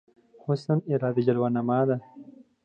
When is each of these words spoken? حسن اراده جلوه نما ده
حسن 0.43 0.77
اراده 0.93 1.21
جلوه 1.27 1.49
نما 1.55 1.79
ده 1.87 1.97